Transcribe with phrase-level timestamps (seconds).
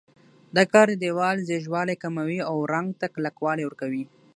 [0.55, 4.03] دا کار د دېوال ځیږوالی کموي او رنګ ته کلکوالی ورکوي.